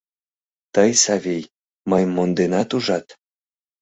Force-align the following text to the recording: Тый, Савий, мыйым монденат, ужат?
Тый, 0.73 0.91
Савий, 1.03 1.49
мыйым 1.89 2.11
монденат, 2.13 2.69
ужат? 2.75 3.05